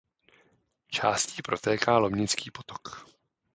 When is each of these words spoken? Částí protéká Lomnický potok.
Částí 0.87 1.41
protéká 1.41 1.97
Lomnický 1.97 2.51
potok. 2.51 3.07